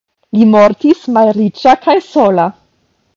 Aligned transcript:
Li 0.35 0.45
mortis 0.53 1.03
malriĉa 1.17 1.75
kaj 1.83 1.97
sola. 2.09 2.47